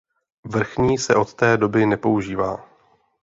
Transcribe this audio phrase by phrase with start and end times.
[0.43, 2.57] Vrchní se od té doby nepoužívá.